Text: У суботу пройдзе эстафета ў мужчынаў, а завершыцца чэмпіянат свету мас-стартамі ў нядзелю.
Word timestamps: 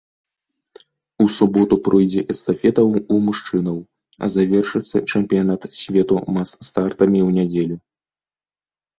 У 1.23 1.25
суботу 1.37 1.75
пройдзе 1.87 2.21
эстафета 2.33 2.81
ў 3.11 3.17
мужчынаў, 3.27 3.77
а 4.27 4.29
завершыцца 4.35 4.97
чэмпіянат 5.11 5.61
свету 5.81 6.15
мас-стартамі 6.39 7.19
ў 7.27 7.37
нядзелю. 7.37 7.77